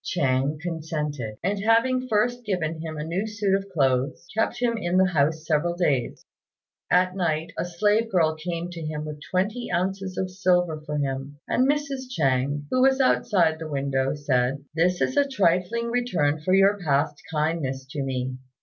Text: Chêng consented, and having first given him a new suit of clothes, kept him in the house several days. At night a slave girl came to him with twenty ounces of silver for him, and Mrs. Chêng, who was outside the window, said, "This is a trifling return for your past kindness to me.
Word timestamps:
Chêng 0.03 0.57
consented, 0.59 1.35
and 1.43 1.59
having 1.59 2.07
first 2.07 2.43
given 2.43 2.81
him 2.81 2.97
a 2.97 3.03
new 3.03 3.27
suit 3.27 3.53
of 3.53 3.69
clothes, 3.69 4.25
kept 4.35 4.59
him 4.59 4.75
in 4.75 4.97
the 4.97 5.05
house 5.11 5.45
several 5.45 5.75
days. 5.75 6.25
At 6.89 7.15
night 7.15 7.51
a 7.55 7.63
slave 7.65 8.09
girl 8.11 8.33
came 8.35 8.71
to 8.71 8.81
him 8.81 9.05
with 9.05 9.21
twenty 9.29 9.69
ounces 9.71 10.17
of 10.17 10.31
silver 10.31 10.81
for 10.87 10.97
him, 10.97 11.37
and 11.47 11.69
Mrs. 11.69 12.05
Chêng, 12.19 12.63
who 12.71 12.81
was 12.81 12.99
outside 12.99 13.59
the 13.59 13.69
window, 13.69 14.15
said, 14.15 14.63
"This 14.73 15.01
is 15.01 15.17
a 15.17 15.27
trifling 15.27 15.91
return 15.91 16.41
for 16.41 16.55
your 16.55 16.79
past 16.83 17.21
kindness 17.31 17.85
to 17.91 18.01
me. 18.01 18.37